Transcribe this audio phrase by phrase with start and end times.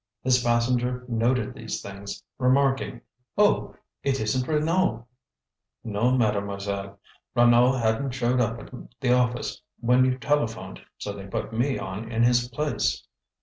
[0.23, 3.01] His passenger noted these things, remarking:
[3.37, 5.05] "Oh, it isn't Renaud!"
[5.83, 6.99] "No, Mademoiselle;
[7.35, 12.11] Renaud hadn't showed up at the office when you telephoned, so they put me on
[12.11, 13.05] in his place."